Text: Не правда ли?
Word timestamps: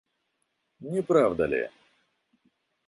Не 0.93 1.03
правда 1.11 1.47
ли? 1.53 1.63